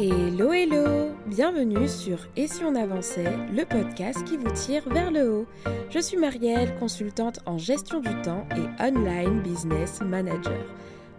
Hello 0.00 0.52
hello 0.52 1.10
Bienvenue 1.26 1.88
sur 1.88 2.18
Et 2.36 2.46
si 2.46 2.62
on 2.62 2.76
avançait, 2.76 3.36
le 3.52 3.64
podcast 3.64 4.22
qui 4.22 4.36
vous 4.36 4.52
tire 4.52 4.88
vers 4.88 5.10
le 5.10 5.28
haut. 5.28 5.46
Je 5.90 5.98
suis 5.98 6.16
Marielle, 6.16 6.76
consultante 6.78 7.40
en 7.46 7.58
gestion 7.58 7.98
du 7.98 8.14
temps 8.22 8.46
et 8.56 8.80
online 8.80 9.40
business 9.42 10.00
manager. 10.00 10.64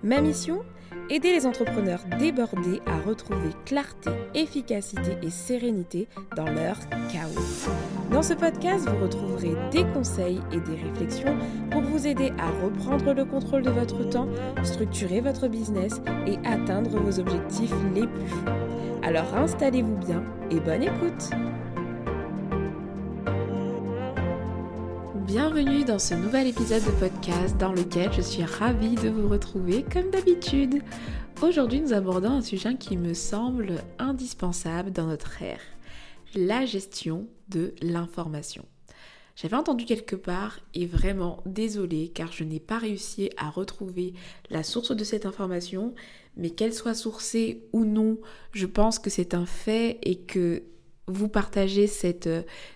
Ma 0.01 0.21
mission 0.21 0.63
Aider 1.11 1.31
les 1.33 1.47
entrepreneurs 1.47 2.01
débordés 2.19 2.81
à 2.85 2.99
retrouver 2.99 3.49
clarté, 3.65 4.11
efficacité 4.35 5.17
et 5.23 5.31
sérénité 5.31 6.07
dans 6.35 6.45
leur 6.45 6.77
chaos. 7.11 7.67
Dans 8.11 8.21
ce 8.21 8.35
podcast, 8.35 8.87
vous 8.87 9.03
retrouverez 9.03 9.55
des 9.71 9.85
conseils 9.85 10.39
et 10.51 10.59
des 10.59 10.75
réflexions 10.75 11.35
pour 11.71 11.81
vous 11.81 12.05
aider 12.05 12.31
à 12.37 12.49
reprendre 12.63 13.13
le 13.13 13.25
contrôle 13.25 13.63
de 13.63 13.71
votre 13.71 14.07
temps, 14.07 14.27
structurer 14.63 15.19
votre 15.19 15.47
business 15.47 15.99
et 16.27 16.37
atteindre 16.47 16.91
vos 16.91 17.19
objectifs 17.19 17.73
les 17.95 18.05
plus 18.05 18.27
fous. 18.27 18.45
Alors 19.01 19.33
installez-vous 19.33 19.97
bien 19.97 20.23
et 20.51 20.59
bonne 20.59 20.83
écoute 20.83 21.31
Bienvenue 25.29 25.85
dans 25.85 25.99
ce 25.99 26.15
nouvel 26.15 26.47
épisode 26.47 26.83
de 26.83 26.99
podcast 26.99 27.55
dans 27.57 27.71
lequel 27.71 28.11
je 28.11 28.19
suis 28.19 28.43
ravie 28.43 28.95
de 28.95 29.09
vous 29.09 29.29
retrouver 29.29 29.83
comme 29.83 30.09
d'habitude. 30.09 30.81
Aujourd'hui 31.43 31.81
nous 31.81 31.93
abordons 31.93 32.31
un 32.31 32.41
sujet 32.41 32.75
qui 32.77 32.97
me 32.97 33.13
semble 33.13 33.75
indispensable 33.99 34.91
dans 34.91 35.05
notre 35.05 35.43
ère, 35.43 35.61
la 36.33 36.65
gestion 36.65 37.27
de 37.47 37.75
l'information. 37.79 38.65
J'avais 39.35 39.55
entendu 39.55 39.85
quelque 39.85 40.15
part 40.15 40.61
et 40.73 40.87
vraiment 40.87 41.43
désolée 41.45 42.09
car 42.09 42.31
je 42.31 42.43
n'ai 42.43 42.59
pas 42.59 42.79
réussi 42.79 43.29
à 43.37 43.51
retrouver 43.51 44.15
la 44.49 44.63
source 44.63 44.95
de 44.95 45.03
cette 45.03 45.27
information, 45.27 45.93
mais 46.37 46.49
qu'elle 46.49 46.73
soit 46.73 46.95
sourcée 46.95 47.67
ou 47.71 47.85
non, 47.85 48.17
je 48.51 48.65
pense 48.65 48.97
que 48.97 49.11
c'est 49.11 49.35
un 49.35 49.45
fait 49.45 49.99
et 50.01 50.21
que 50.21 50.63
vous 51.05 51.29
partagez 51.29 51.85
cette, 51.85 52.29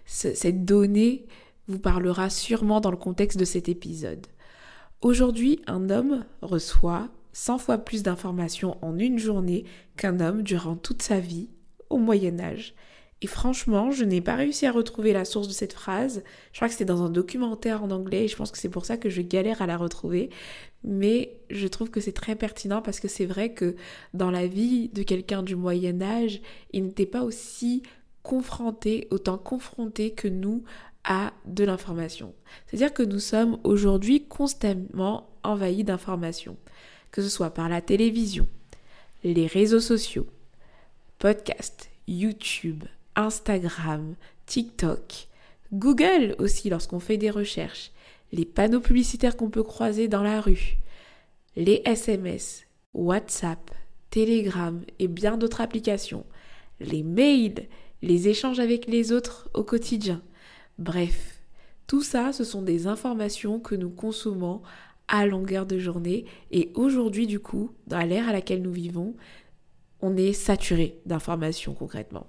cette 0.05 0.65
donnée 0.65 1.25
vous 1.67 1.79
parlera 1.79 2.29
sûrement 2.29 2.81
dans 2.81 2.91
le 2.91 2.97
contexte 2.97 3.39
de 3.39 3.45
cet 3.45 3.69
épisode. 3.69 4.27
Aujourd'hui, 5.01 5.59
un 5.67 5.89
homme 5.89 6.25
reçoit 6.41 7.09
100 7.33 7.57
fois 7.57 7.77
plus 7.79 8.03
d'informations 8.03 8.77
en 8.81 8.97
une 8.97 9.19
journée 9.19 9.65
qu'un 9.97 10.19
homme 10.19 10.43
durant 10.43 10.75
toute 10.75 11.01
sa 11.01 11.19
vie 11.19 11.49
au 11.89 11.97
Moyen 11.97 12.39
Âge. 12.39 12.75
Et 13.21 13.27
franchement, 13.27 13.89
je 13.89 14.03
n'ai 14.03 14.19
pas 14.19 14.35
réussi 14.35 14.65
à 14.65 14.71
retrouver 14.73 15.13
la 15.13 15.23
source 15.23 15.47
de 15.47 15.53
cette 15.53 15.71
phrase. 15.71 16.23
Je 16.51 16.57
crois 16.57 16.67
que 16.67 16.73
c'était 16.73 16.83
dans 16.83 17.03
un 17.03 17.09
documentaire 17.09 17.81
en 17.81 17.89
anglais 17.89 18.25
et 18.25 18.27
je 18.27 18.35
pense 18.35 18.51
que 18.51 18.57
c'est 18.57 18.69
pour 18.69 18.85
ça 18.85 18.97
que 18.97 19.09
je 19.09 19.21
galère 19.21 19.61
à 19.61 19.65
la 19.65 19.77
retrouver. 19.77 20.29
Mais 20.83 21.37
je 21.49 21.67
trouve 21.67 21.89
que 21.89 22.01
c'est 22.01 22.11
très 22.11 22.35
pertinent 22.35 22.81
parce 22.81 22.99
que 22.99 23.07
c'est 23.07 23.25
vrai 23.25 23.53
que 23.53 23.77
dans 24.13 24.29
la 24.29 24.45
vie 24.45 24.89
de 24.89 25.03
quelqu'un 25.03 25.41
du 25.41 25.55
Moyen 25.55 26.01
Âge, 26.01 26.41
il 26.73 26.83
n'était 26.83 27.05
pas 27.05 27.23
aussi 27.23 27.81
confronté, 28.23 29.07
autant 29.09 29.37
confronté 29.37 30.11
que 30.11 30.27
nous 30.27 30.63
à 31.03 31.33
de 31.45 31.63
l'information. 31.63 32.33
C'est-à-dire 32.65 32.93
que 32.93 33.03
nous 33.03 33.19
sommes 33.19 33.59
aujourd'hui 33.63 34.25
constamment 34.25 35.29
envahis 35.43 35.83
d'informations, 35.83 36.57
que 37.11 37.21
ce 37.21 37.29
soit 37.29 37.53
par 37.53 37.69
la 37.69 37.81
télévision, 37.81 38.47
les 39.23 39.47
réseaux 39.47 39.79
sociaux, 39.79 40.27
podcasts, 41.19 41.89
YouTube, 42.07 42.83
Instagram, 43.15 44.15
TikTok, 44.45 45.27
Google 45.71 46.35
aussi 46.39 46.69
lorsqu'on 46.69 46.99
fait 46.99 47.17
des 47.17 47.29
recherches, 47.29 47.91
les 48.31 48.45
panneaux 48.45 48.79
publicitaires 48.79 49.37
qu'on 49.37 49.49
peut 49.49 49.63
croiser 49.63 50.07
dans 50.07 50.23
la 50.23 50.41
rue, 50.41 50.77
les 51.55 51.81
SMS, 51.85 52.65
WhatsApp, 52.93 53.71
Telegram 54.09 54.83
et 54.99 55.07
bien 55.07 55.37
d'autres 55.37 55.61
applications, 55.61 56.25
les 56.79 57.03
mails, 57.03 57.67
les 58.01 58.27
échanges 58.27 58.59
avec 58.59 58.87
les 58.87 59.11
autres 59.11 59.49
au 59.53 59.63
quotidien, 59.63 60.21
Bref, 60.79 61.41
tout 61.87 62.01
ça, 62.01 62.33
ce 62.33 62.43
sont 62.43 62.61
des 62.61 62.87
informations 62.87 63.59
que 63.59 63.75
nous 63.75 63.89
consommons 63.89 64.61
à 65.07 65.25
longueur 65.25 65.65
de 65.65 65.77
journée. 65.77 66.25
Et 66.51 66.71
aujourd'hui, 66.75 67.27
du 67.27 67.39
coup, 67.39 67.71
dans 67.87 68.01
l'ère 68.01 68.29
à 68.29 68.33
laquelle 68.33 68.61
nous 68.61 68.71
vivons, 68.71 69.15
on 70.01 70.17
est 70.17 70.33
saturé 70.33 70.99
d'informations 71.05 71.73
concrètement. 71.73 72.27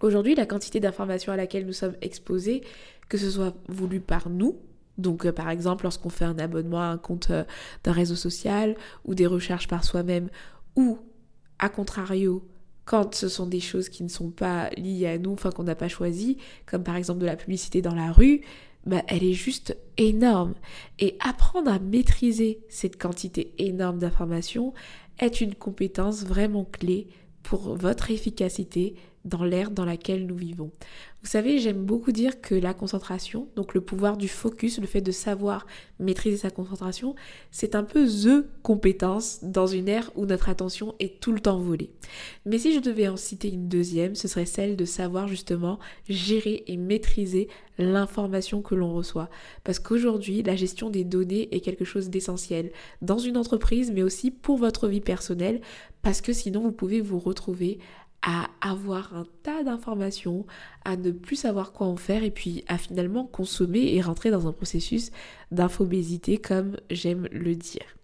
Aujourd'hui, 0.00 0.34
la 0.34 0.46
quantité 0.46 0.80
d'informations 0.80 1.32
à 1.32 1.36
laquelle 1.36 1.66
nous 1.66 1.72
sommes 1.72 1.96
exposés, 2.00 2.62
que 3.08 3.18
ce 3.18 3.30
soit 3.30 3.54
voulu 3.68 4.00
par 4.00 4.30
nous, 4.30 4.58
donc 4.96 5.26
euh, 5.26 5.32
par 5.32 5.50
exemple 5.50 5.84
lorsqu'on 5.84 6.08
fait 6.08 6.24
un 6.24 6.38
abonnement 6.38 6.80
à 6.80 6.86
un 6.86 6.98
compte 6.98 7.30
euh, 7.30 7.44
d'un 7.84 7.92
réseau 7.92 8.14
social 8.14 8.76
ou 9.04 9.14
des 9.14 9.26
recherches 9.26 9.68
par 9.68 9.84
soi-même, 9.84 10.30
ou 10.76 10.98
à 11.58 11.68
contrario, 11.68 12.46
quand 12.84 13.14
ce 13.14 13.28
sont 13.28 13.46
des 13.46 13.60
choses 13.60 13.88
qui 13.88 14.02
ne 14.02 14.08
sont 14.08 14.30
pas 14.30 14.70
liées 14.70 15.06
à 15.06 15.18
nous, 15.18 15.32
enfin 15.32 15.50
qu'on 15.50 15.64
n'a 15.64 15.74
pas 15.74 15.88
choisi, 15.88 16.38
comme 16.66 16.82
par 16.82 16.96
exemple 16.96 17.20
de 17.20 17.26
la 17.26 17.36
publicité 17.36 17.82
dans 17.82 17.94
la 17.94 18.12
rue, 18.12 18.42
bah, 18.86 19.02
elle 19.08 19.22
est 19.22 19.34
juste 19.34 19.76
énorme. 19.96 20.54
Et 20.98 21.16
apprendre 21.20 21.70
à 21.70 21.78
maîtriser 21.78 22.60
cette 22.68 23.00
quantité 23.00 23.52
énorme 23.58 23.98
d'informations 23.98 24.72
est 25.18 25.40
une 25.40 25.54
compétence 25.54 26.24
vraiment 26.24 26.64
clé 26.64 27.08
pour 27.42 27.76
votre 27.76 28.10
efficacité 28.10 28.94
dans 29.24 29.44
l'ère 29.44 29.70
dans 29.70 29.84
laquelle 29.84 30.26
nous 30.26 30.36
vivons. 30.36 30.70
Vous 31.22 31.28
savez, 31.28 31.58
j'aime 31.58 31.84
beaucoup 31.84 32.12
dire 32.12 32.40
que 32.40 32.54
la 32.54 32.72
concentration, 32.72 33.48
donc 33.54 33.74
le 33.74 33.82
pouvoir 33.82 34.16
du 34.16 34.28
focus, 34.28 34.80
le 34.80 34.86
fait 34.86 35.02
de 35.02 35.12
savoir 35.12 35.66
maîtriser 35.98 36.38
sa 36.38 36.50
concentration, 36.50 37.14
c'est 37.50 37.74
un 37.74 37.84
peu 37.84 38.06
the 38.06 38.46
compétence 38.62 39.40
dans 39.42 39.66
une 39.66 39.88
ère 39.88 40.10
où 40.16 40.24
notre 40.24 40.48
attention 40.48 40.94
est 40.98 41.20
tout 41.20 41.32
le 41.32 41.40
temps 41.40 41.58
volée. 41.58 41.90
Mais 42.46 42.56
si 42.56 42.72
je 42.72 42.80
devais 42.80 43.08
en 43.08 43.18
citer 43.18 43.50
une 43.52 43.68
deuxième, 43.68 44.14
ce 44.14 44.28
serait 44.28 44.46
celle 44.46 44.76
de 44.76 44.86
savoir 44.86 45.28
justement 45.28 45.78
gérer 46.08 46.64
et 46.66 46.78
maîtriser 46.78 47.48
l'information 47.76 48.62
que 48.62 48.74
l'on 48.74 48.94
reçoit. 48.94 49.28
Parce 49.62 49.78
qu'aujourd'hui, 49.78 50.42
la 50.42 50.56
gestion 50.56 50.88
des 50.88 51.04
données 51.04 51.54
est 51.54 51.60
quelque 51.60 51.84
chose 51.84 52.08
d'essentiel 52.08 52.72
dans 53.02 53.18
une 53.18 53.36
entreprise, 53.36 53.90
mais 53.90 54.02
aussi 54.02 54.30
pour 54.30 54.56
votre 54.56 54.88
vie 54.88 55.00
personnelle, 55.00 55.60
parce 56.02 56.22
que 56.22 56.32
sinon 56.32 56.62
vous 56.62 56.72
pouvez 56.72 57.02
vous 57.02 57.18
retrouver 57.18 57.78
à 58.22 58.48
avoir 58.60 59.14
un 59.14 59.24
tas 59.42 59.62
d'informations, 59.62 60.46
à 60.84 60.96
ne 60.96 61.10
plus 61.10 61.36
savoir 61.36 61.72
quoi 61.72 61.86
en 61.86 61.96
faire 61.96 62.22
et 62.22 62.30
puis 62.30 62.64
à 62.68 62.76
finalement 62.76 63.24
consommer 63.24 63.94
et 63.94 64.02
rentrer 64.02 64.30
dans 64.30 64.46
un 64.46 64.52
processus 64.52 65.10
d'infobésité 65.50 66.38
comme 66.38 66.76
j'aime 66.90 67.28
le 67.32 67.54
dire. 67.54 67.96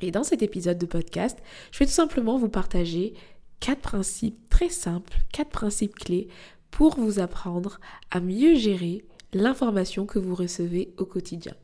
Et 0.00 0.10
dans 0.10 0.24
cet 0.24 0.42
épisode 0.42 0.78
de 0.78 0.86
podcast, 0.86 1.38
je 1.70 1.78
vais 1.78 1.86
tout 1.86 1.92
simplement 1.92 2.36
vous 2.36 2.48
partager 2.48 3.14
quatre 3.60 3.80
principes 3.80 4.50
très 4.50 4.68
simples, 4.68 5.18
quatre 5.32 5.50
principes 5.50 5.94
clés 5.94 6.28
pour 6.72 6.96
vous 6.96 7.20
apprendre 7.20 7.78
à 8.10 8.18
mieux 8.18 8.56
gérer 8.56 9.04
l'information 9.32 10.04
que 10.06 10.18
vous 10.18 10.34
recevez 10.34 10.92
au 10.98 11.04
quotidien. 11.04 11.54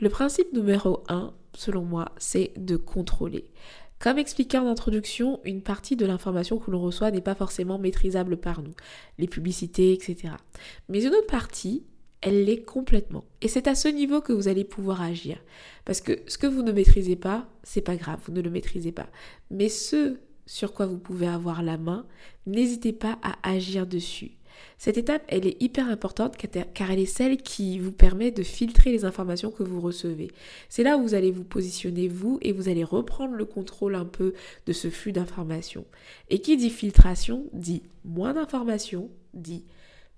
Le 0.00 0.08
principe 0.08 0.52
numéro 0.52 1.04
un, 1.08 1.32
selon 1.54 1.82
moi, 1.82 2.12
c'est 2.18 2.52
de 2.56 2.76
contrôler. 2.76 3.44
Comme 3.98 4.18
expliqué 4.18 4.58
en 4.58 4.66
introduction, 4.66 5.40
une 5.44 5.62
partie 5.62 5.96
de 5.96 6.06
l'information 6.06 6.58
que 6.58 6.70
l'on 6.70 6.80
reçoit 6.80 7.10
n'est 7.10 7.20
pas 7.20 7.34
forcément 7.34 7.78
maîtrisable 7.78 8.36
par 8.36 8.62
nous, 8.62 8.74
les 9.18 9.26
publicités, 9.26 9.92
etc. 9.92 10.34
Mais 10.88 11.02
une 11.02 11.14
autre 11.14 11.26
partie, 11.26 11.84
elle 12.20 12.44
l'est 12.44 12.62
complètement. 12.62 13.24
Et 13.42 13.48
c'est 13.48 13.66
à 13.66 13.74
ce 13.74 13.88
niveau 13.88 14.20
que 14.20 14.32
vous 14.32 14.48
allez 14.48 14.64
pouvoir 14.64 15.02
agir. 15.02 15.38
Parce 15.84 16.00
que 16.00 16.20
ce 16.26 16.38
que 16.38 16.46
vous 16.46 16.62
ne 16.62 16.72
maîtrisez 16.72 17.16
pas, 17.16 17.48
c'est 17.62 17.80
pas 17.80 17.96
grave, 17.96 18.20
vous 18.24 18.32
ne 18.32 18.40
le 18.40 18.50
maîtrisez 18.50 18.92
pas. 18.92 19.08
Mais 19.50 19.68
ce 19.68 20.18
sur 20.48 20.72
quoi 20.72 20.86
vous 20.86 20.98
pouvez 20.98 21.28
avoir 21.28 21.62
la 21.62 21.76
main, 21.76 22.06
n'hésitez 22.46 22.94
pas 22.94 23.18
à 23.22 23.36
agir 23.48 23.86
dessus. 23.86 24.37
Cette 24.78 24.96
étape, 24.96 25.24
elle 25.26 25.44
est 25.44 25.60
hyper 25.60 25.88
importante 25.88 26.36
car 26.36 26.90
elle 26.90 27.00
est 27.00 27.06
celle 27.06 27.38
qui 27.38 27.80
vous 27.80 27.90
permet 27.90 28.30
de 28.30 28.44
filtrer 28.44 28.92
les 28.92 29.04
informations 29.04 29.50
que 29.50 29.64
vous 29.64 29.80
recevez. 29.80 30.30
C'est 30.68 30.84
là 30.84 30.96
où 30.96 31.02
vous 31.02 31.14
allez 31.14 31.32
vous 31.32 31.42
positionner 31.42 32.06
vous 32.06 32.38
et 32.42 32.52
vous 32.52 32.68
allez 32.68 32.84
reprendre 32.84 33.34
le 33.34 33.44
contrôle 33.44 33.96
un 33.96 34.04
peu 34.04 34.34
de 34.66 34.72
ce 34.72 34.88
flux 34.88 35.10
d'informations. 35.10 35.84
Et 36.30 36.40
qui 36.40 36.56
dit 36.56 36.70
filtration 36.70 37.46
dit 37.52 37.82
moins 38.04 38.34
d'informations, 38.34 39.10
dit 39.34 39.64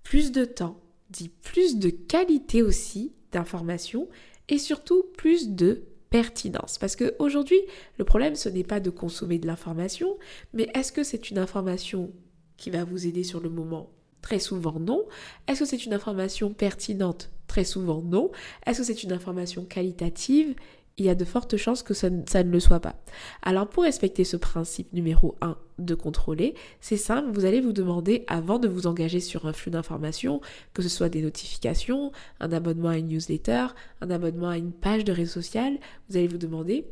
plus 0.02 0.30
de 0.30 0.44
temps, 0.44 0.78
dit 1.08 1.30
plus 1.42 1.78
de 1.78 1.88
qualité 1.88 2.62
aussi 2.62 3.14
d'informations 3.32 4.08
et 4.50 4.58
surtout 4.58 5.04
plus 5.16 5.48
de 5.50 5.84
pertinence. 6.10 6.76
Parce 6.76 6.96
qu'aujourd'hui, 6.96 7.60
le 7.98 8.04
problème, 8.04 8.34
ce 8.34 8.50
n'est 8.50 8.64
pas 8.64 8.80
de 8.80 8.90
consommer 8.90 9.38
de 9.38 9.46
l'information, 9.46 10.18
mais 10.52 10.68
est-ce 10.74 10.92
que 10.92 11.04
c'est 11.04 11.30
une 11.30 11.38
information 11.38 12.12
qui 12.58 12.68
va 12.68 12.84
vous 12.84 13.06
aider 13.06 13.24
sur 13.24 13.40
le 13.40 13.48
moment 13.48 13.90
Très 14.22 14.38
souvent 14.38 14.78
non. 14.78 15.05
Est-ce 15.49 15.61
que 15.61 15.67
c'est 15.67 15.84
une 15.84 15.94
information 15.94 16.52
pertinente? 16.52 17.31
Très 17.46 17.64
souvent 17.64 18.02
non. 18.02 18.31
Est-ce 18.67 18.78
que 18.78 18.84
c'est 18.84 19.02
une 19.02 19.12
information 19.12 19.64
qualitative? 19.64 20.55
Il 20.99 21.06
y 21.06 21.08
a 21.08 21.14
de 21.14 21.25
fortes 21.25 21.56
chances 21.56 21.82
que 21.82 21.94
ça, 21.94 22.11
ne 22.11 22.50
le 22.50 22.61
soit 22.61 22.81
pas. 22.81 22.94
Alors 23.43 23.67
pour 23.69 23.84
respecter 23.84 24.25
ce 24.25 24.37
principe 24.37 24.93
numéro 24.93 25.34
1 25.40 25.56
de 25.78 25.94
contrôler, 25.94 26.55
c'est 26.81 26.99
simple, 26.99 27.31
vous 27.32 27.46
allez 27.46 27.62
vous 27.62 27.72
demander 27.72 28.25
avant 28.26 28.58
de 28.58 28.69
vous 28.69 28.87
engager 28.87 29.20
sur 29.20 29.46
un 29.46 29.55
flux 29.55 29.70
d'informations, 29.70 30.43
que 30.75 30.82
ce 30.82 30.90
soit 30.90 31.08
des 31.08 31.23
notifications, 31.23 32.12
un 32.38 32.52
abonnement 32.52 32.90
à 32.90 32.99
une 32.99 33.08
newsletter, 33.08 33.69
un 34.02 34.11
abonnement 34.11 34.50
à 34.50 34.58
une 34.58 34.73
page 34.73 35.05
de 35.05 35.12
réseau 35.12 35.40
social, 35.40 35.78
vous 36.11 36.19
allez 36.19 36.28
vous 36.28 36.37
demander 36.37 36.87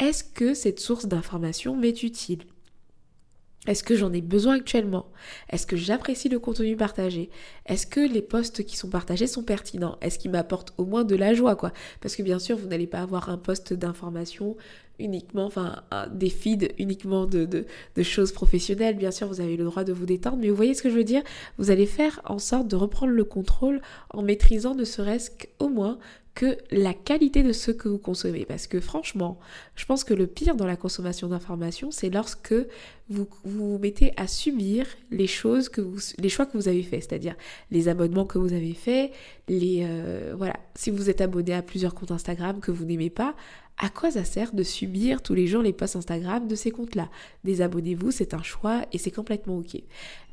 est-ce 0.00 0.24
que 0.24 0.54
cette 0.54 0.80
source 0.80 1.06
d'information 1.06 1.76
m'est 1.76 2.02
utile? 2.02 2.42
Est-ce 3.68 3.84
que 3.84 3.94
j'en 3.94 4.12
ai 4.12 4.20
besoin 4.20 4.56
actuellement? 4.56 5.06
Est-ce 5.48 5.68
que 5.68 5.76
j'apprécie 5.76 6.28
le 6.28 6.40
contenu 6.40 6.76
partagé? 6.76 7.30
Est-ce 7.66 7.86
que 7.86 8.00
les 8.00 8.22
posts 8.22 8.64
qui 8.64 8.76
sont 8.76 8.88
partagés 8.88 9.28
sont 9.28 9.44
pertinents? 9.44 9.98
Est-ce 10.00 10.18
qu'ils 10.18 10.32
m'apportent 10.32 10.74
au 10.78 10.84
moins 10.84 11.04
de 11.04 11.14
la 11.14 11.32
joie 11.32 11.54
quoi? 11.54 11.72
Parce 12.00 12.16
que 12.16 12.24
bien 12.24 12.40
sûr, 12.40 12.56
vous 12.56 12.66
n'allez 12.66 12.88
pas 12.88 13.00
avoir 13.00 13.28
un 13.28 13.38
post 13.38 13.72
d'information 13.72 14.56
uniquement, 14.98 15.46
enfin 15.46 15.82
des 16.10 16.28
feeds 16.28 16.68
uniquement 16.78 17.26
de, 17.26 17.44
de, 17.44 18.02
choses 18.02 18.32
professionnelles. 18.32 18.96
Bien 18.96 19.12
sûr, 19.12 19.28
vous 19.28 19.40
avez 19.40 19.56
le 19.56 19.64
droit 19.64 19.84
de 19.84 19.92
vous 19.92 20.06
détendre, 20.06 20.38
mais 20.38 20.50
vous 20.50 20.56
voyez 20.56 20.74
ce 20.74 20.82
que 20.82 20.90
je 20.90 20.96
veux 20.96 21.04
dire? 21.04 21.22
Vous 21.58 21.70
allez 21.70 21.86
faire 21.86 22.20
en 22.24 22.38
sorte 22.38 22.66
de 22.66 22.76
reprendre 22.76 23.12
le 23.12 23.24
contrôle 23.24 23.80
en 24.10 24.22
maîtrisant 24.22 24.74
ne 24.74 24.84
serait-ce 24.84 25.30
qu'au 25.30 25.68
moins 25.68 25.98
que 26.34 26.56
la 26.70 26.94
qualité 26.94 27.42
de 27.42 27.52
ce 27.52 27.70
que 27.70 27.88
vous 27.88 27.98
consommez. 27.98 28.44
Parce 28.46 28.66
que 28.66 28.80
franchement, 28.80 29.38
je 29.76 29.84
pense 29.84 30.02
que 30.04 30.14
le 30.14 30.26
pire 30.26 30.54
dans 30.54 30.66
la 30.66 30.76
consommation 30.76 31.28
d'informations, 31.28 31.90
c'est 31.90 32.10
lorsque 32.10 32.54
vous, 33.12 33.28
vous 33.44 33.78
mettez 33.78 34.12
à 34.16 34.26
subir 34.26 34.86
les 35.10 35.26
choses 35.26 35.68
que 35.68 35.82
choix 36.28 36.46
que 36.46 36.56
vous 36.56 36.68
avez 36.68 36.82
faits, 36.82 37.04
c'est-à-dire 37.08 37.36
les 37.70 37.88
abonnements 37.88 38.24
que 38.24 38.38
vous 38.38 38.52
avez 38.52 38.72
faits, 38.74 39.12
les 39.48 39.84
euh, 39.84 40.34
voilà. 40.36 40.54
Si 40.74 40.90
vous 40.90 41.10
êtes 41.10 41.20
abonné 41.20 41.52
à 41.52 41.62
plusieurs 41.62 41.94
comptes 41.94 42.10
Instagram 42.10 42.60
que 42.60 42.70
vous 42.70 42.86
n'aimez 42.86 43.10
pas, 43.10 43.34
à 43.78 43.88
quoi 43.88 44.10
ça 44.10 44.24
sert 44.24 44.52
de 44.52 44.62
subir 44.62 45.22
tous 45.22 45.34
les 45.34 45.46
jours 45.46 45.62
les 45.62 45.72
posts 45.72 45.96
Instagram 45.96 46.46
de 46.46 46.54
ces 46.54 46.70
comptes-là? 46.70 47.08
Désabonnez-vous, 47.44 48.10
c'est 48.10 48.32
un 48.32 48.42
choix 48.42 48.86
et 48.92 48.98
c'est 48.98 49.10
complètement 49.10 49.58
ok. 49.58 49.82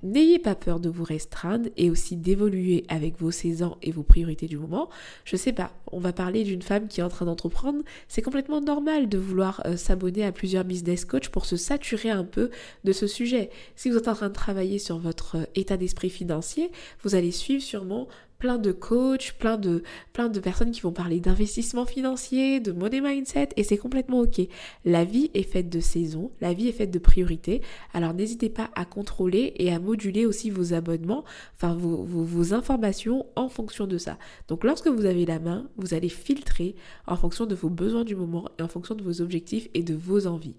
N'ayez 0.04 0.40
pas 0.40 0.56
peur 0.56 0.80
de 0.80 0.88
vous 0.88 1.04
restreindre 1.04 1.70
et 1.76 1.90
aussi 1.90 2.16
d'évoluer 2.16 2.86
avec 2.88 3.20
vos 3.20 3.32
saisons 3.32 3.78
et 3.82 3.92
vos 3.92 4.04
priorités 4.04 4.48
du 4.48 4.58
moment. 4.58 4.90
Je 5.26 5.36
sais 5.36 5.52
pas, 5.52 5.72
on 5.92 6.00
va 6.00 6.14
parler 6.14 6.44
d'une 6.44 6.62
femme 6.62 6.88
qui 6.88 7.02
est 7.02 7.04
en 7.04 7.10
train 7.10 7.26
d'entreprendre. 7.26 7.80
C'est 8.08 8.22
complètement 8.22 8.62
normal 8.62 9.10
de 9.10 9.18
vouloir 9.18 9.62
euh, 9.66 9.76
s'abonner 9.76 10.24
à 10.24 10.32
plusieurs 10.32 10.64
business 10.64 11.04
coach 11.04 11.30
pour 11.30 11.46
se 11.46 11.58
saturer 11.58 12.12
un 12.12 12.24
peu 12.24 12.50
de 12.84 12.92
ce 12.92 13.08
sujet. 13.08 13.50
Si 13.76 13.90
vous 13.90 13.98
êtes 13.98 14.08
en 14.08 14.16
train 14.16 14.30
de 14.30 14.34
travailler 14.34 14.80
sur 14.80 14.98
votre 14.98 15.38
euh, 15.38 15.46
état 15.56 15.78
d'esprit 15.78 16.10
financier, 16.10 16.72
vous 17.04 17.16
allez 17.16 17.32
suivre 17.32 17.64
sûrement 17.64 18.08
plein 18.40 18.58
de 18.58 18.72
coachs, 18.72 19.34
plein 19.38 19.58
de, 19.58 19.84
plein 20.14 20.30
de 20.30 20.40
personnes 20.40 20.72
qui 20.72 20.80
vont 20.82 20.94
parler 20.94 21.20
d'investissement 21.20 21.86
financier, 21.86 22.62
de 22.62 22.72
money 22.72 23.02
mindset, 23.02 23.50
et 23.58 23.64
c'est 23.64 23.78
complètement 23.78 24.22
ok. 24.22 24.42
La 24.86 25.04
vie 25.04 25.30
est 25.34 25.44
faite 25.44 25.70
de 25.70 25.82
saisons, 25.82 26.32
la 26.40 26.54
vie 26.54 26.70
est 26.70 26.74
faite 26.74 26.90
de 26.90 27.00
priorités, 27.00 27.62
alors 27.94 28.14
n'hésitez 28.14 28.50
pas 28.50 28.72
à 28.76 28.86
contrôler 28.86 29.54
et 29.58 29.72
à 29.74 29.80
moduler 29.80 30.26
aussi 30.26 30.50
vos 30.50 30.74
abonnements, 30.74 31.26
enfin 31.56 31.76
vos, 31.76 32.04
vos 32.04 32.54
informations 32.54 33.26
en 33.36 33.50
fonction 33.50 33.86
de 33.86 33.98
ça. 33.98 34.18
Donc 34.48 34.64
lorsque 34.64 34.88
vous 34.88 35.06
avez 35.06 35.26
la 35.26 35.40
main, 35.40 35.70
vous 35.76 35.94
allez 35.94 36.10
filtrer 36.10 36.76
en 37.08 37.18
fonction 37.18 37.46
de 37.46 37.56
vos 37.56 37.70
besoins 37.70 38.06
du 38.06 38.16
moment 38.16 38.50
et 38.58 38.64
en 38.64 38.70
fonction 38.70 38.96
de 38.96 39.04
vos 39.04 39.22
objectifs 39.22 39.68
et 39.74 39.84
de 39.84 39.94
vos 39.94 40.28
envies. 40.28 40.56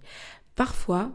Parfois, 0.54 1.12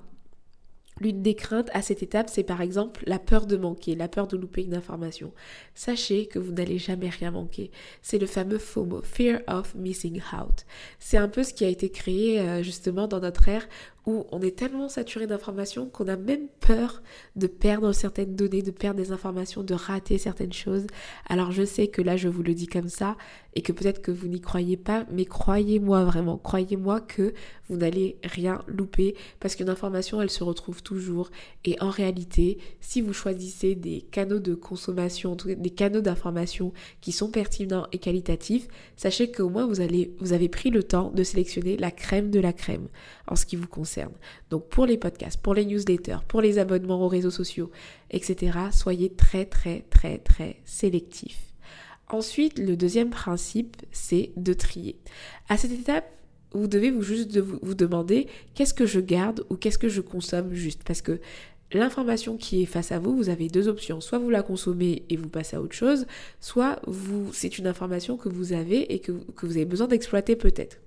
L'une 1.01 1.21
des 1.21 1.35
craintes 1.35 1.69
à 1.73 1.81
cette 1.81 2.03
étape, 2.03 2.29
c'est 2.29 2.43
par 2.43 2.61
exemple 2.61 3.03
la 3.05 3.19
peur 3.19 3.47
de 3.47 3.57
manquer, 3.57 3.95
la 3.95 4.07
peur 4.07 4.27
de 4.27 4.37
louper 4.37 4.63
une 4.63 4.75
information. 4.75 5.33
Sachez 5.73 6.25
que 6.25 6.39
vous 6.39 6.53
n'allez 6.53 6.77
jamais 6.77 7.09
rien 7.09 7.31
manquer. 7.31 7.69
C'est 8.01 8.17
le 8.17 8.27
fameux 8.27 8.59
FOMO, 8.59 9.01
Fear 9.01 9.41
of 9.47 9.75
Missing 9.75 10.21
Out. 10.33 10.65
C'est 10.99 11.17
un 11.17 11.27
peu 11.27 11.43
ce 11.43 11.53
qui 11.53 11.65
a 11.65 11.69
été 11.69 11.89
créé 11.89 12.39
euh, 12.39 12.63
justement 12.63 13.07
dans 13.07 13.19
notre 13.19 13.49
ère 13.49 13.67
où 14.05 14.25
on 14.31 14.41
est 14.41 14.55
tellement 14.55 14.87
saturé 14.89 15.27
d'informations 15.27 15.89
qu'on 15.89 16.07
a 16.07 16.15
même 16.15 16.47
peur 16.59 17.01
de 17.35 17.47
perdre 17.47 17.91
certaines 17.91 18.35
données, 18.35 18.61
de 18.61 18.71
perdre 18.71 18.99
des 18.99 19.11
informations, 19.11 19.63
de 19.63 19.73
rater 19.73 20.17
certaines 20.17 20.53
choses. 20.53 20.85
Alors 21.27 21.51
je 21.51 21.63
sais 21.63 21.87
que 21.87 22.01
là 22.01 22.17
je 22.17 22.27
vous 22.27 22.43
le 22.43 22.53
dis 22.53 22.67
comme 22.67 22.89
ça 22.89 23.17
et 23.55 23.61
que 23.61 23.71
peut-être 23.71 24.01
que 24.01 24.11
vous 24.11 24.27
n'y 24.27 24.41
croyez 24.41 24.77
pas, 24.77 25.05
mais 25.11 25.25
croyez-moi 25.25 26.03
vraiment, 26.03 26.37
croyez-moi 26.37 27.01
que 27.01 27.33
vous 27.69 27.77
n'allez 27.77 28.17
rien 28.23 28.61
louper 28.67 29.15
parce 29.39 29.55
qu'une 29.55 29.69
information 29.69 30.21
elle 30.21 30.29
se 30.29 30.43
retrouve 30.43 30.83
toujours 30.83 31.31
et 31.63 31.75
en 31.81 31.89
réalité 31.89 32.59
si 32.81 33.01
vous 33.01 33.13
choisissez 33.13 33.75
des 33.75 34.01
canaux 34.01 34.39
de 34.39 34.53
consommation, 34.53 35.35
des 35.35 35.69
canaux 35.69 36.01
d'information 36.01 36.73
qui 37.01 37.11
sont 37.11 37.31
pertinents 37.31 37.87
et 37.91 37.97
qualitatifs, 37.97 38.67
sachez 38.97 39.31
qu'au 39.31 39.49
moins 39.49 39.65
vous, 39.65 39.81
allez, 39.81 40.13
vous 40.19 40.33
avez 40.33 40.49
pris 40.49 40.69
le 40.69 40.83
temps 40.83 41.11
de 41.11 41.23
sélectionner 41.23 41.77
la 41.77 41.91
crème 41.91 42.29
de 42.29 42.39
la 42.39 42.53
crème 42.53 42.87
en 43.27 43.35
ce 43.35 43.45
qui 43.45 43.55
vous 43.55 43.67
concerne. 43.67 43.94
Donc 44.49 44.67
pour 44.69 44.85
les 44.85 44.97
podcasts, 44.97 45.41
pour 45.41 45.53
les 45.53 45.65
newsletters, 45.65 46.19
pour 46.27 46.41
les 46.41 46.59
abonnements 46.59 47.01
aux 47.03 47.07
réseaux 47.07 47.31
sociaux, 47.31 47.71
etc., 48.11 48.57
soyez 48.71 49.09
très 49.09 49.45
très 49.45 49.81
très 49.89 50.17
très 50.17 50.57
sélectifs. 50.65 51.39
Ensuite, 52.09 52.59
le 52.59 52.77
deuxième 52.77 53.09
principe, 53.09 53.77
c'est 53.91 54.31
de 54.37 54.53
trier. 54.53 54.99
À 55.49 55.57
cette 55.57 55.71
étape, 55.71 56.05
vous 56.53 56.67
devez 56.67 56.91
vous 56.91 57.01
juste 57.01 57.37
vous 57.37 57.73
demander 57.73 58.27
qu'est-ce 58.53 58.73
que 58.73 58.85
je 58.85 58.99
garde 58.99 59.45
ou 59.49 59.55
qu'est-ce 59.55 59.77
que 59.77 59.89
je 59.89 60.01
consomme 60.01 60.53
juste. 60.53 60.83
Parce 60.85 61.01
que 61.01 61.19
l'information 61.73 62.37
qui 62.37 62.61
est 62.61 62.67
face 62.67 62.91
à 62.91 62.99
vous, 62.99 63.15
vous 63.15 63.29
avez 63.29 63.47
deux 63.47 63.67
options. 63.67 64.01
Soit 64.01 64.19
vous 64.19 64.29
la 64.29 64.43
consommez 64.43 65.03
et 65.09 65.17
vous 65.17 65.29
passez 65.29 65.55
à 65.55 65.61
autre 65.61 65.75
chose, 65.75 66.05
soit 66.39 66.79
vous, 66.85 67.33
c'est 67.33 67.57
une 67.57 67.67
information 67.67 68.17
que 68.17 68.29
vous 68.29 68.53
avez 68.53 68.93
et 68.93 68.99
que, 68.99 69.11
que 69.11 69.45
vous 69.45 69.53
avez 69.53 69.65
besoin 69.65 69.87
d'exploiter 69.87 70.35
peut-être. 70.35 70.77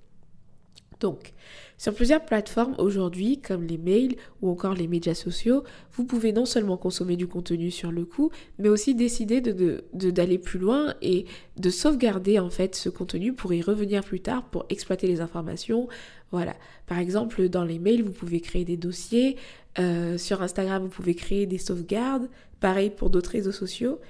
Donc, 1.01 1.33
sur 1.77 1.95
plusieurs 1.95 2.25
plateformes 2.25 2.75
aujourd'hui, 2.79 3.41
comme 3.41 3.65
les 3.65 3.79
mails 3.79 4.17
ou 4.43 4.51
encore 4.51 4.75
les 4.75 4.89
médias 4.89 5.15
sociaux, 5.15 5.63
vous 5.93 6.05
pouvez 6.05 6.33
non 6.33 6.45
seulement 6.45 6.77
consommer 6.77 7.17
du 7.17 7.29
contenu 7.29 7.71
sur 7.71 7.93
le 7.93 8.05
coup, 8.05 8.31
mais 8.59 8.69
aussi 8.69 8.97
décider 8.97 9.41
d'aller 9.41 10.39
plus 10.39 10.59
loin 10.59 10.95
et 11.03 11.27
de 11.57 11.71
sauvegarder 11.71 12.41
en 12.41 12.51
fait 12.51 12.75
ce 12.75 12.89
contenu 12.89 13.33
pour 13.33 13.53
y 13.55 13.63
revenir 13.63 14.03
plus 14.03 14.21
tard 14.21 14.45
pour 14.51 14.67
exploiter 14.71 15.07
les 15.07 15.21
informations. 15.21 15.89
Voilà. 16.33 16.57
Par 16.87 16.99
exemple, 16.99 17.49
dans 17.49 17.65
les 17.65 17.79
mails, 17.79 18.03
vous 18.03 18.13
pouvez 18.13 18.41
créer 18.41 18.65
des 18.65 18.77
dossiers. 18.77 19.37
Euh, 19.79 20.19
sur 20.19 20.43
Instagram, 20.43 20.83
vous 20.83 20.89
pouvez 20.89 21.15
créer 21.15 21.47
des 21.47 21.59
sauvegardes. 21.59 22.29
Pareil 22.59 22.91
pour 22.91 23.11
d'autres 23.11 23.31
réseaux 23.31 23.53
sociaux. 23.53 24.01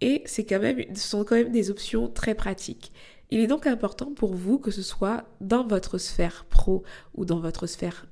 Et 0.00 0.22
c'est 0.24 0.44
quand 0.44 0.60
même, 0.60 0.82
ce 0.94 1.08
sont 1.08 1.24
quand 1.24 1.34
même 1.34 1.52
des 1.52 1.70
options 1.70 2.08
très 2.08 2.34
pratiques. 2.34 2.92
Il 3.30 3.40
est 3.40 3.46
donc 3.46 3.66
important 3.66 4.12
pour 4.14 4.34
vous 4.34 4.58
que 4.58 4.70
ce 4.70 4.82
soit 4.82 5.24
dans 5.40 5.66
votre 5.66 5.98
sphère 5.98 6.46
pro 6.48 6.82
ou 7.14 7.24
dans 7.24 7.40
votre 7.40 7.66
sphère, 7.66 8.08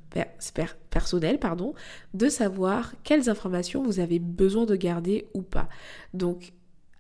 personnelle, 0.90 1.38
de 2.14 2.28
savoir 2.28 2.92
quelles 3.02 3.28
informations 3.28 3.82
vous 3.82 4.00
avez 4.00 4.18
besoin 4.18 4.66
de 4.66 4.76
garder 4.76 5.26
ou 5.34 5.42
pas. 5.42 5.68
Donc, 6.14 6.52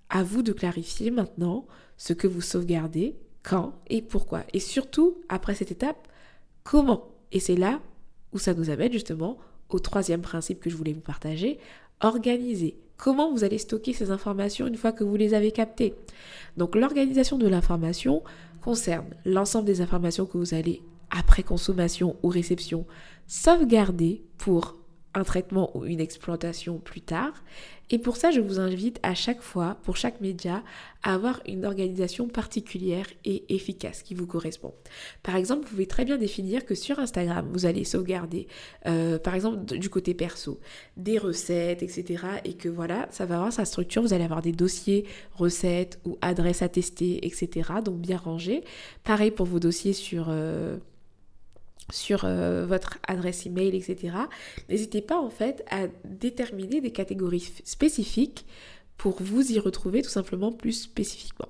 à 0.08 0.22
vous 0.22 0.42
de 0.42 0.52
clarifier 0.52 1.10
maintenant 1.10 1.66
ce 1.96 2.12
que 2.12 2.26
vous 2.26 2.40
sauvegardez, 2.40 3.16
quand 3.42 3.74
et 3.88 4.02
pourquoi. 4.02 4.44
Et 4.52 4.60
surtout, 4.60 5.18
après 5.28 5.54
cette 5.54 5.70
étape, 5.70 6.08
comment. 6.64 7.08
Et 7.32 7.40
c'est 7.40 7.56
là 7.56 7.80
où 8.32 8.38
ça 8.38 8.54
nous 8.54 8.70
amène 8.70 8.92
justement 8.92 9.38
au 9.68 9.78
troisième 9.78 10.22
principe 10.22 10.60
que 10.60 10.70
je 10.70 10.76
voulais 10.76 10.92
vous 10.92 11.00
partager, 11.00 11.58
organiser. 12.00 12.78
Comment 12.96 13.30
vous 13.30 13.44
allez 13.44 13.58
stocker 13.58 13.92
ces 13.92 14.10
informations 14.10 14.66
une 14.66 14.76
fois 14.76 14.92
que 14.92 15.04
vous 15.04 15.16
les 15.16 15.34
avez 15.34 15.52
captées 15.52 15.94
Donc 16.56 16.74
l'organisation 16.74 17.38
de 17.38 17.46
l'information 17.46 18.22
concerne 18.62 19.06
l'ensemble 19.24 19.66
des 19.66 19.80
informations 19.80 20.26
que 20.26 20.38
vous 20.38 20.54
allez, 20.54 20.82
après 21.10 21.42
consommation 21.42 22.16
ou 22.22 22.28
réception, 22.28 22.86
sauvegarder 23.26 24.22
pour 24.38 24.76
un 25.14 25.24
traitement 25.24 25.76
ou 25.76 25.84
une 25.84 26.00
exploitation 26.00 26.78
plus 26.78 27.00
tard. 27.00 27.32
Et 27.90 27.98
pour 27.98 28.16
ça, 28.16 28.30
je 28.30 28.40
vous 28.40 28.58
invite 28.58 28.98
à 29.02 29.14
chaque 29.14 29.40
fois, 29.40 29.76
pour 29.84 29.96
chaque 29.96 30.20
média, 30.20 30.62
à 31.02 31.14
avoir 31.14 31.40
une 31.46 31.64
organisation 31.64 32.26
particulière 32.26 33.06
et 33.24 33.54
efficace 33.54 34.02
qui 34.02 34.14
vous 34.14 34.26
correspond. 34.26 34.74
Par 35.22 35.36
exemple, 35.36 35.62
vous 35.64 35.70
pouvez 35.70 35.86
très 35.86 36.04
bien 36.04 36.16
définir 36.16 36.64
que 36.64 36.74
sur 36.74 36.98
Instagram, 36.98 37.48
vous 37.52 37.64
allez 37.64 37.84
sauvegarder, 37.84 38.48
euh, 38.86 39.18
par 39.18 39.34
exemple, 39.34 39.78
du 39.78 39.88
côté 39.88 40.14
perso, 40.14 40.58
des 40.96 41.18
recettes, 41.18 41.82
etc. 41.82 42.24
Et 42.44 42.54
que 42.54 42.68
voilà, 42.68 43.06
ça 43.10 43.24
va 43.24 43.36
avoir 43.36 43.52
sa 43.52 43.64
structure. 43.64 44.02
Vous 44.02 44.12
allez 44.12 44.24
avoir 44.24 44.42
des 44.42 44.52
dossiers 44.52 45.04
recettes 45.34 46.00
ou 46.04 46.18
adresses 46.22 46.62
à 46.62 46.68
tester, 46.68 47.24
etc. 47.24 47.70
Donc 47.84 47.98
bien 47.98 48.16
rangés. 48.16 48.64
Pareil 49.04 49.30
pour 49.30 49.46
vos 49.46 49.60
dossiers 49.60 49.92
sur... 49.92 50.26
Euh, 50.28 50.78
sur 51.92 52.24
euh, 52.24 52.66
votre 52.66 52.98
adresse 53.06 53.46
email, 53.46 53.76
etc. 53.76 54.16
N'hésitez 54.68 55.00
pas 55.00 55.18
en 55.18 55.30
fait 55.30 55.64
à 55.70 55.86
déterminer 56.04 56.80
des 56.80 56.90
catégories 56.90 57.52
spécifiques 57.64 58.44
pour 58.96 59.22
vous 59.22 59.52
y 59.52 59.58
retrouver 59.58 60.02
tout 60.02 60.10
simplement 60.10 60.52
plus 60.52 60.72
spécifiquement. 60.72 61.48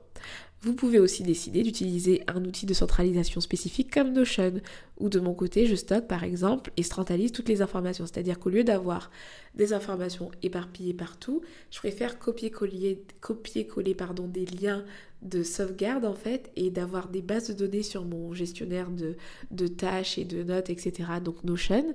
Vous 0.67 0.75
pouvez 0.75 0.99
aussi 0.99 1.23
décider 1.23 1.63
d'utiliser 1.63 2.25
un 2.27 2.45
outil 2.45 2.67
de 2.67 2.75
centralisation 2.75 3.41
spécifique 3.41 3.89
comme 3.95 4.13
Notion, 4.13 4.55
ou 4.99 5.09
de 5.09 5.21
mon 5.21 5.33
côté, 5.33 5.65
je 5.67 5.77
stocke 5.77 6.09
par 6.09 6.25
exemple 6.25 6.73
et 6.77 6.83
centralise 6.83 7.31
toutes 7.31 7.49
les 7.49 7.63
informations. 7.63 8.05
C'est-à-dire 8.05 8.41
qu'au 8.41 8.51
lieu 8.51 8.65
d'avoir 8.65 9.13
des 9.55 9.73
informations 9.73 10.33
éparpillées 10.43 10.93
partout, 10.93 11.41
je 11.71 11.79
préfère 11.79 12.19
copier-coller 12.19 13.05
des 13.21 14.47
liens 14.47 14.85
de 15.23 15.45
sauvegarde 15.45 16.05
en 16.05 16.15
fait 16.15 16.51
et 16.57 16.71
d'avoir 16.71 17.11
des 17.11 17.23
bases 17.23 17.47
de 17.47 17.55
données 17.55 17.85
sur 17.85 18.05
mon 18.05 18.35
gestionnaire 18.35 18.89
de, 18.91 19.67
tâches 19.69 20.19
et 20.19 20.25
de 20.25 20.43
notes, 20.43 20.69
etc. 20.69 21.05
Donc 21.23 21.45
Notion 21.45 21.95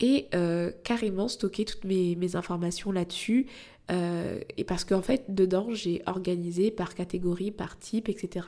et 0.00 0.26
euh, 0.34 0.72
carrément 0.82 1.28
stocker 1.28 1.64
toutes 1.64 1.84
mes 1.84 2.34
informations 2.34 2.90
là-dessus 2.90 3.46
euh, 3.90 4.40
et 4.56 4.64
parce 4.64 4.84
qu'en 4.84 5.02
fait, 5.02 5.24
dedans, 5.28 5.68
j'ai 5.70 6.02
organisé 6.06 6.70
par 6.70 6.94
catégorie, 6.94 7.50
par 7.50 7.78
type, 7.78 8.08
etc. 8.08 8.46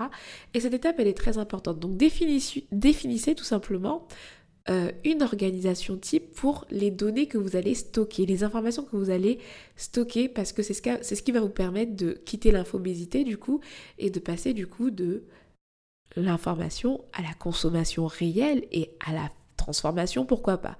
Et 0.54 0.60
cette 0.60 0.74
étape, 0.74 0.96
elle 0.98 1.08
est 1.08 1.16
très 1.16 1.38
importante. 1.38 1.78
Donc, 1.78 1.96
définissez, 1.96 3.34
tout 3.34 3.44
simplement 3.44 4.06
euh, 4.68 4.92
une 5.04 5.22
organisation 5.22 5.96
type 5.96 6.34
pour 6.34 6.66
les 6.70 6.90
données 6.90 7.26
que 7.26 7.38
vous 7.38 7.56
allez 7.56 7.74
stocker, 7.74 8.26
les 8.26 8.44
informations 8.44 8.84
que 8.84 8.96
vous 8.96 9.10
allez 9.10 9.38
stocker, 9.76 10.28
parce 10.28 10.52
que 10.52 10.62
c'est 10.62 10.74
ce, 10.74 11.14
ce, 11.14 11.22
qui 11.22 11.32
va 11.32 11.40
vous 11.40 11.48
permettre 11.48 11.96
de 11.96 12.12
quitter 12.12 12.50
l'infobésité 12.50 13.24
du 13.24 13.38
coup 13.38 13.60
et 13.98 14.10
de 14.10 14.20
passer 14.20 14.52
du 14.52 14.66
coup 14.66 14.90
de 14.90 15.24
l'information 16.16 17.02
à 17.12 17.22
la 17.22 17.32
consommation 17.34 18.06
réelle 18.06 18.66
et 18.72 18.90
à 19.06 19.12
la 19.12 19.30
transformation, 19.56 20.26
pourquoi 20.26 20.58
pas. 20.58 20.76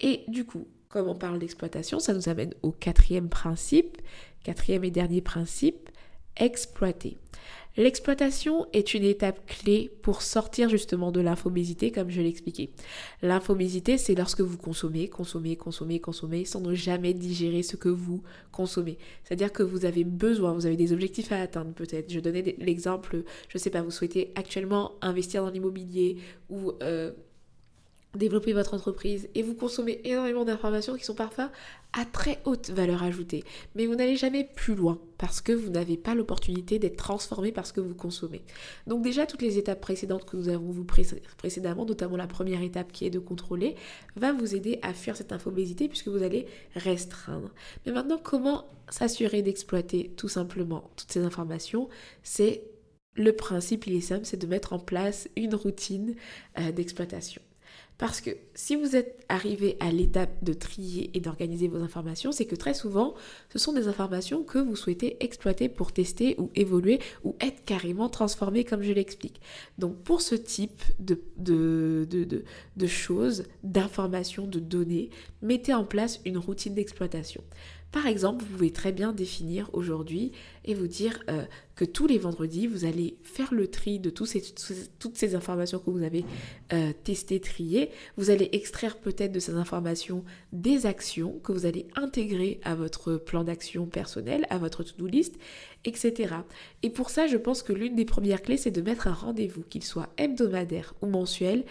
Et 0.00 0.24
du 0.28 0.44
coup, 0.44 0.66
comme 0.88 1.08
on 1.08 1.14
parle 1.14 1.38
d'exploitation, 1.38 1.98
ça 1.98 2.14
nous 2.14 2.28
amène 2.28 2.54
au 2.62 2.72
quatrième 2.72 3.28
principe, 3.28 3.98
quatrième 4.42 4.84
et 4.84 4.90
dernier 4.90 5.20
principe, 5.20 5.90
exploiter. 6.36 7.18
L'exploitation 7.76 8.66
est 8.72 8.92
une 8.92 9.04
étape 9.04 9.46
clé 9.46 9.88
pour 10.02 10.22
sortir 10.22 10.68
justement 10.68 11.12
de 11.12 11.20
l'infobésité, 11.20 11.92
comme 11.92 12.10
je 12.10 12.20
l'expliquais. 12.20 12.70
L'infobésité, 13.22 13.98
c'est 13.98 14.16
lorsque 14.16 14.40
vous 14.40 14.56
consommez, 14.56 15.06
consommez, 15.06 15.54
consommez, 15.54 16.00
consommez, 16.00 16.44
sans 16.44 16.60
ne 16.60 16.74
jamais 16.74 17.14
digérer 17.14 17.62
ce 17.62 17.76
que 17.76 17.88
vous 17.88 18.24
consommez. 18.50 18.98
C'est-à-dire 19.22 19.52
que 19.52 19.62
vous 19.62 19.84
avez 19.84 20.02
besoin, 20.02 20.54
vous 20.54 20.66
avez 20.66 20.76
des 20.76 20.92
objectifs 20.92 21.30
à 21.30 21.40
atteindre 21.40 21.72
peut-être. 21.72 22.12
Je 22.12 22.18
donnais 22.18 22.56
l'exemple, 22.58 23.22
je 23.48 23.56
ne 23.56 23.60
sais 23.60 23.70
pas, 23.70 23.82
vous 23.82 23.92
souhaitez 23.92 24.32
actuellement 24.34 24.94
investir 25.00 25.44
dans 25.44 25.50
l'immobilier 25.50 26.16
ou... 26.50 26.72
Euh, 26.82 27.12
développer 28.14 28.52
votre 28.52 28.74
entreprise 28.74 29.28
et 29.34 29.42
vous 29.42 29.54
consommez 29.54 30.00
énormément 30.04 30.44
d'informations 30.44 30.96
qui 30.96 31.04
sont 31.04 31.14
parfois 31.14 31.50
à 31.92 32.04
très 32.04 32.40
haute 32.44 32.70
valeur 32.70 33.02
ajoutée. 33.02 33.44
Mais 33.74 33.86
vous 33.86 33.94
n'allez 33.94 34.16
jamais 34.16 34.44
plus 34.44 34.74
loin 34.74 34.98
parce 35.18 35.40
que 35.40 35.52
vous 35.52 35.70
n'avez 35.70 35.96
pas 35.96 36.14
l'opportunité 36.14 36.78
d'être 36.78 36.96
transformé 36.96 37.52
par 37.52 37.66
ce 37.66 37.72
que 37.72 37.80
vous 37.80 37.94
consommez. 37.94 38.42
Donc 38.86 39.02
déjà, 39.02 39.26
toutes 39.26 39.42
les 39.42 39.58
étapes 39.58 39.80
précédentes 39.80 40.24
que 40.24 40.36
nous 40.36 40.48
avons 40.48 40.70
vues 40.70 40.86
précédemment, 41.36 41.84
notamment 41.84 42.16
la 42.16 42.26
première 42.26 42.62
étape 42.62 42.92
qui 42.92 43.04
est 43.04 43.10
de 43.10 43.18
contrôler, 43.18 43.74
va 44.16 44.32
vous 44.32 44.54
aider 44.54 44.78
à 44.82 44.94
fuir 44.94 45.16
cette 45.16 45.32
infobésité 45.32 45.88
puisque 45.88 46.08
vous 46.08 46.22
allez 46.22 46.46
restreindre. 46.74 47.50
Mais 47.84 47.92
maintenant, 47.92 48.20
comment 48.22 48.66
s'assurer 48.88 49.42
d'exploiter 49.42 50.12
tout 50.16 50.28
simplement 50.28 50.90
toutes 50.96 51.12
ces 51.12 51.20
informations? 51.20 51.88
C'est 52.22 52.64
le 53.14 53.32
principe, 53.32 53.86
il 53.86 53.96
est 53.96 54.00
simple, 54.00 54.24
c'est 54.24 54.36
de 54.36 54.46
mettre 54.46 54.72
en 54.72 54.78
place 54.78 55.28
une 55.36 55.54
routine 55.54 56.14
euh, 56.58 56.70
d'exploitation. 56.70 57.42
Parce 57.98 58.20
que 58.20 58.30
si 58.54 58.76
vous 58.76 58.94
êtes 58.94 59.24
arrivé 59.28 59.76
à 59.80 59.90
l'étape 59.90 60.30
de 60.42 60.52
trier 60.52 61.10
et 61.14 61.20
d'organiser 61.20 61.66
vos 61.66 61.82
informations, 61.82 62.30
c'est 62.30 62.44
que 62.44 62.54
très 62.54 62.72
souvent, 62.72 63.14
ce 63.52 63.58
sont 63.58 63.72
des 63.72 63.88
informations 63.88 64.44
que 64.44 64.58
vous 64.58 64.76
souhaitez 64.76 65.16
exploiter 65.22 65.68
pour 65.68 65.90
tester 65.90 66.36
ou 66.38 66.48
évoluer 66.54 67.00
ou 67.24 67.34
être 67.40 67.64
carrément 67.64 68.08
transformées 68.08 68.62
comme 68.62 68.82
je 68.82 68.92
l'explique. 68.92 69.40
Donc 69.78 69.96
pour 69.96 70.20
ce 70.20 70.36
type 70.36 70.80
de, 71.00 72.06
de 72.76 72.86
choses, 72.86 73.44
d'informations, 73.64 74.46
de 74.46 74.60
données, 74.60 75.10
mettez 75.42 75.74
en 75.74 75.84
place 75.84 76.20
une 76.24 76.38
routine 76.38 76.74
d'exploitation. 76.74 77.42
Par 77.90 78.06
exemple, 78.06 78.44
vous 78.44 78.50
pouvez 78.50 78.70
très 78.70 78.92
bien 78.92 79.12
définir 79.12 79.70
aujourd'hui 79.72 80.32
et 80.66 80.74
vous 80.74 80.86
dire 80.86 81.20
euh, 81.30 81.44
que 81.74 81.86
tous 81.86 82.06
les 82.06 82.18
vendredis, 82.18 82.66
vous 82.66 82.84
allez 82.84 83.16
faire 83.22 83.54
le 83.54 83.66
tri 83.66 83.98
de 83.98 84.10
toutes 84.10 85.16
ces 85.16 85.34
informations 85.34 85.78
que 85.78 85.90
vous 85.90 86.02
avez 86.02 86.24
euh, 86.74 86.92
testées, 87.04 87.40
triées. 87.40 87.90
Vous 88.18 88.28
allez 88.28 88.50
extraire 88.52 88.98
peut-être 88.98 89.32
de 89.32 89.40
ces 89.40 89.54
informations 89.54 90.22
des 90.52 90.84
actions 90.84 91.38
que 91.42 91.50
vous 91.52 91.64
allez 91.64 91.86
intégrer 91.96 92.60
à 92.62 92.74
votre 92.74 93.16
plan 93.16 93.42
d'action 93.42 93.86
personnel, 93.86 94.46
à 94.50 94.58
votre 94.58 94.82
to-do 94.82 95.06
list, 95.06 95.36
etc. 95.86 96.34
Et 96.82 96.90
pour 96.90 97.08
ça, 97.08 97.26
je 97.26 97.38
pense 97.38 97.62
que 97.62 97.72
l'une 97.72 97.96
des 97.96 98.04
premières 98.04 98.42
clés, 98.42 98.58
c'est 98.58 98.70
de 98.70 98.82
mettre 98.82 99.06
un 99.06 99.14
rendez-vous, 99.14 99.62
qu'il 99.62 99.82
soit 99.82 100.10
hebdomadaire 100.18 100.94
ou 101.00 101.06
mensuel, 101.06 101.64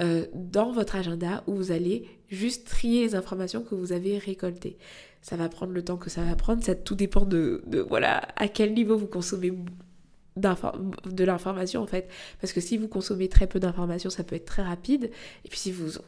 euh, 0.00 0.26
dans 0.34 0.72
votre 0.72 0.96
agenda 0.96 1.44
où 1.46 1.54
vous 1.54 1.72
allez 1.72 2.08
juste 2.28 2.66
trier 2.66 3.02
les 3.02 3.14
informations 3.14 3.62
que 3.62 3.74
vous 3.74 3.92
avez 3.92 4.18
récoltées 4.18 4.78
ça 5.22 5.36
va 5.36 5.48
prendre 5.48 5.72
le 5.72 5.84
temps 5.84 5.96
que 5.96 6.10
ça 6.10 6.22
va 6.22 6.34
prendre, 6.34 6.62
ça 6.62 6.74
tout 6.74 6.94
dépend 6.94 7.24
de, 7.24 7.62
voilà 7.88 8.28
à 8.36 8.48
quel 8.48 8.74
niveau 8.74 8.96
vous 8.96 9.06
consommez 9.06 9.52
de 10.36 11.24
l'information 11.24 11.82
en 11.82 11.86
fait. 11.86 12.08
Parce 12.40 12.52
que 12.52 12.60
si 12.60 12.76
vous 12.76 12.88
consommez 12.88 13.28
très 13.28 13.46
peu 13.46 13.60
d'informations, 13.60 14.10
ça 14.10 14.24
peut 14.24 14.36
être 14.36 14.46
très 14.46 14.62
rapide. 14.62 15.10
Et 15.44 15.48
puis 15.48 15.58
si 15.58 15.72
vous 15.72 15.98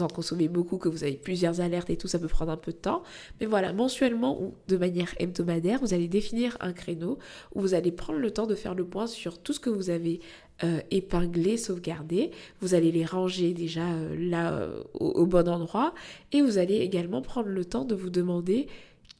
en 0.00 0.08
consommez 0.08 0.48
beaucoup, 0.48 0.78
que 0.78 0.88
vous 0.88 1.04
avez 1.04 1.14
plusieurs 1.14 1.60
alertes 1.60 1.90
et 1.90 1.96
tout, 1.96 2.08
ça 2.08 2.18
peut 2.18 2.28
prendre 2.28 2.52
un 2.52 2.56
peu 2.56 2.72
de 2.72 2.76
temps. 2.76 3.02
Mais 3.40 3.46
voilà, 3.46 3.72
mensuellement 3.72 4.40
ou 4.42 4.54
de 4.68 4.76
manière 4.76 5.14
hebdomadaire, 5.18 5.80
vous 5.80 5.94
allez 5.94 6.08
définir 6.08 6.56
un 6.60 6.72
créneau 6.72 7.18
où 7.54 7.60
vous 7.60 7.74
allez 7.74 7.92
prendre 7.92 8.18
le 8.18 8.30
temps 8.30 8.46
de 8.46 8.54
faire 8.54 8.74
le 8.74 8.84
point 8.84 9.06
sur 9.06 9.38
tout 9.38 9.52
ce 9.52 9.60
que 9.60 9.70
vous 9.70 9.90
avez 9.90 10.20
euh, 10.64 10.80
épinglé, 10.90 11.56
sauvegardé. 11.56 12.32
Vous 12.60 12.74
allez 12.74 12.90
les 12.90 13.04
ranger 13.04 13.52
déjà 13.52 13.86
euh, 13.92 14.16
là 14.18 14.54
euh, 14.54 14.82
au, 14.94 15.24
bon 15.24 15.48
endroit. 15.48 15.94
Et 16.32 16.42
vous 16.42 16.58
allez 16.58 16.78
également 16.78 17.22
prendre 17.22 17.48
le 17.48 17.64
temps 17.64 17.84
de 17.84 17.94
vous 17.94 18.10
demander 18.10 18.66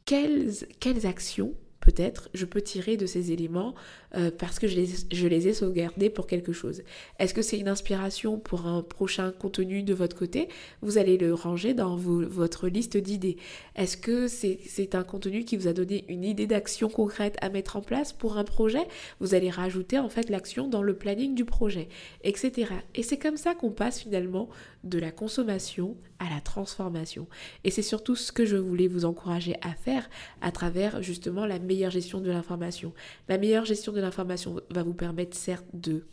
quelles, 0.05 0.51
quelles 0.81 1.07
actions 1.07 1.55
peut-être 1.81 2.29
je 2.35 2.45
peux 2.45 2.61
tirer 2.61 2.97
de 2.97 3.07
ces 3.07 3.31
éléments 3.31 3.75
euh, 4.15 4.31
parce 4.37 4.59
que 4.59 4.67
je 4.67 4.77
les, 4.77 5.49
ai 5.49 5.53
sauvegardés 5.53 6.11
pour 6.11 6.27
quelque 6.27 6.53
chose. 6.53 6.83
Est-ce 7.19 7.35
que 7.35 7.43
c'est 7.43 7.59
une 7.59 7.69
inspiration 7.69 8.39
pour 8.39 8.67
un 8.67 8.83
prochain 8.83 9.33
contenu 9.33 9.83
de 9.83 9.93
votre 9.93 10.17
côté? 10.17 10.49
Vous 10.81 10.99
allez 10.99 11.19
le 11.19 11.35
ranger 11.35 11.75
dans 11.75 11.97
votre 11.97 12.69
liste 12.69 12.97
d'idées. 12.97 13.37
Est-ce 13.77 13.97
que 13.97 14.27
c'est 14.29 14.95
un 14.95 15.05
contenu 15.05 15.45
qui 15.45 15.57
vous 15.57 15.69
a 15.69 15.73
donné 15.73 16.05
une 16.09 16.25
idée 16.25 16.47
d'action 16.47 16.89
concrète 16.89 17.37
à 17.43 17.51
mettre 17.51 17.77
en 17.77 17.83
place 17.83 18.13
pour 18.13 18.39
un 18.39 18.45
projet? 18.45 18.87
Vous 19.21 19.35
allez 19.35 19.51
rajouter 19.51 19.99
en 19.99 20.09
fait 20.09 20.31
l'action 20.31 20.69
dans 20.69 20.83
le 20.83 20.95
planning 20.95 21.35
du 21.35 21.45
projet, 21.45 21.89
etc. 22.25 22.73
Et 22.95 23.03
c'est 23.03 23.19
comme 23.19 23.37
ça 23.37 23.55
qu'on 23.55 23.71
passe 23.71 24.01
finalement 24.01 24.49
de 24.85 24.99
la 24.99 25.11
consommation 25.11 25.97
à 26.19 26.29
la 26.35 26.41
transformation. 26.41 27.27
Et 27.65 27.71
c'est 27.71 27.83
surtout 27.83 28.17
ce 28.17 28.33
que 28.33 28.45
je 28.45 28.57
voulais 28.57 28.89
vous 28.89 29.05
encourager 29.05 29.55
à 29.63 29.73
faire 29.73 30.09
à 30.41 30.51
travers 30.51 31.03
justement 31.03 31.47
la 31.47 31.59
meilleure 31.59 31.91
gestion 31.91 32.21
de 32.21 32.31
l'information. 32.31 32.93
La 33.29 33.39
meilleure 33.39 33.65
gestion 33.65 33.93
de 33.93 33.98
l'information 34.01 34.61
va 34.71 34.83
vous 34.83 34.95
permettre 34.95 35.37
certes 35.37 35.67
de 35.75 36.05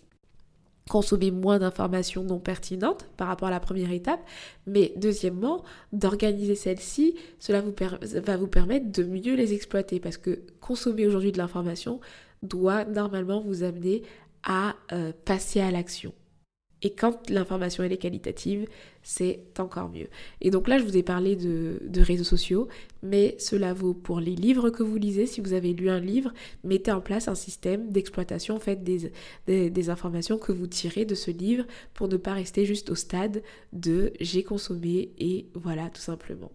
consommer 0.89 1.32
moins 1.32 1.60
d'informations 1.60 2.24
non 2.24 2.39
pertinentes 2.39 3.08
par 3.18 3.27
rapport 3.27 3.48
à 3.48 3.51
la 3.51 3.60
première 3.60 3.92
étape, 3.92 4.20
mais 4.68 4.94
deuxièmement, 4.98 5.63
d'organiser 5.94 6.56
celle-ci, 6.56 7.15
cela 7.39 7.62
vous 7.62 7.74
va 8.22 8.38
vous 8.38 8.48
permettre 8.48 8.92
de 8.92 9.04
mieux 9.04 9.36
les 9.36 9.54
exploiter 9.54 10.00
parce 10.00 10.18
que 10.18 10.42
consommer 10.62 11.08
aujourd'hui 11.08 11.32
de 11.32 11.38
l'information 11.38 12.00
doit 12.44 12.86
normalement 12.86 13.42
vous 13.42 13.63
amener 13.63 14.04
à 14.44 14.75
euh, 14.92 15.12
passer 15.25 15.60
à 15.60 15.72
l'action. 15.72 16.13
Et 16.86 16.92
quand 16.92 17.32
l'information 17.32 17.84
est 17.84 17.98
qualitative, 17.98 18.68
c'est 19.01 19.39
encore 19.58 19.89
mieux. 19.89 20.08
Et 20.39 20.51
donc 20.51 20.68
là, 20.68 20.77
je 20.77 20.84
vous 20.84 20.96
ai 20.96 21.01
parlé 21.01 21.36
de, 21.36 21.80
réseaux 21.98 22.24
sociaux, 22.24 22.68
mais 23.01 23.36
cela 23.39 23.74
vaut 23.74 23.96
pour 23.96 24.20
les 24.20 24.36
livres 24.36 24.70
que 24.70 24.84
vous 24.84 24.98
lisez. 24.98 25.25
Si 25.25 25.42
vous 25.42 25.54
avez 25.54 25.74
lu 25.74 25.89
un 25.89 26.00
livre, 26.00 26.32
mettez 26.63 26.92
en 26.92 27.01
place 27.01 27.27
un 27.27 27.34
système 27.34 27.89
d'exploitation, 27.89 28.60
faites 28.60 28.84
des, 28.84 29.12
des, 29.48 29.89
informations 29.89 30.38
que 30.38 30.51
vous 30.51 30.68
tirez 30.68 31.06
de 31.06 31.15
ce 31.15 31.32
livre 31.32 31.65
pour 31.96 32.08
ne 32.08 32.18
pas 32.18 32.34
rester 32.34 32.65
juste 32.65 32.92
au 32.92 32.96
stade 32.96 33.42
de 33.74 34.13
j'ai 34.20 34.44
consommé 34.44 35.10
et 35.18 35.48
voilà 35.56 35.89
tout 35.89 36.01
simplement. 36.01 36.51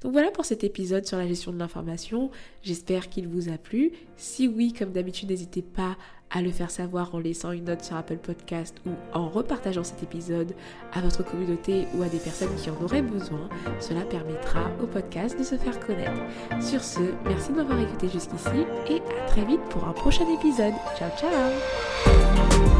Donc 0.00 0.10
voilà 0.10 0.32
pour 0.32 0.44
cet 0.44 0.64
épisode 0.64 1.06
sur 1.06 1.18
la 1.18 1.28
gestion 1.28 1.52
de 1.52 1.58
l'information. 1.58 2.32
J'espère 2.62 3.08
qu'il 3.10 3.28
vous 3.28 3.48
a 3.48 3.58
plu. 3.58 3.92
Si 4.16 4.48
oui, 4.48 4.72
comme 4.72 4.90
d'habitude, 4.90 5.28
n'hésitez 5.28 5.62
pas 5.62 5.96
à 6.30 6.42
le 6.42 6.50
faire 6.50 6.70
savoir 6.70 7.14
en 7.14 7.18
laissant 7.18 7.52
une 7.52 7.64
note 7.64 7.84
sur 7.84 7.96
Apple 7.96 8.18
Podcast 8.18 8.76
ou 8.86 8.90
en 9.12 9.28
repartageant 9.28 9.84
cet 9.84 10.02
épisode 10.02 10.54
à 10.92 11.00
votre 11.00 11.24
communauté 11.24 11.86
ou 11.94 12.02
à 12.02 12.08
des 12.08 12.18
personnes 12.18 12.54
qui 12.56 12.70
en 12.70 12.82
auraient 12.82 13.02
besoin. 13.02 13.48
Cela 13.80 14.02
permettra 14.02 14.70
au 14.82 14.86
podcast 14.86 15.38
de 15.38 15.44
se 15.44 15.56
faire 15.56 15.78
connaître. 15.80 16.20
Sur 16.60 16.82
ce, 16.82 17.00
merci 17.24 17.52
de 17.52 17.56
m'avoir 17.56 17.80
écouté 17.80 18.08
jusqu'ici 18.08 18.64
et 18.88 19.00
à 19.22 19.26
très 19.26 19.44
vite 19.44 19.62
pour 19.70 19.86
un 19.86 19.92
prochain 19.92 20.26
épisode. 20.32 20.74
Ciao 20.96 21.10
ciao 21.18 22.77